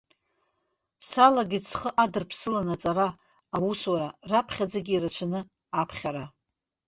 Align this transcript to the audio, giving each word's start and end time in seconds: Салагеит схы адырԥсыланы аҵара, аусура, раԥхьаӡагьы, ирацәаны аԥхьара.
Салагеит 1.09 1.65
схы 1.71 1.89
адырԥсыланы 2.03 2.73
аҵара, 2.75 3.07
аусура, 3.55 4.07
раԥхьаӡагьы, 4.29 4.93
ирацәаны 4.95 5.39
аԥхьара. 5.81 6.25